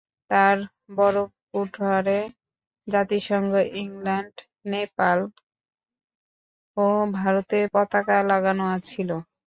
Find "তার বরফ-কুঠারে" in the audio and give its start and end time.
0.31-2.19